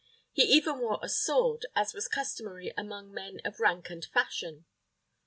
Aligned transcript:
He 0.33 0.41
even 0.41 0.79
wore 0.79 0.97
a 1.03 1.07
sword, 1.07 1.67
as 1.75 1.93
was 1.93 2.07
customary 2.07 2.73
among 2.75 3.13
men 3.13 3.39
of 3.45 3.59
rank 3.59 3.91
and 3.91 4.03
fashion. 4.03 4.65